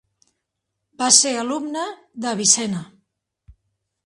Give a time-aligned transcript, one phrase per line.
[1.01, 1.83] Va ser alumne
[2.25, 2.83] d'Avicena.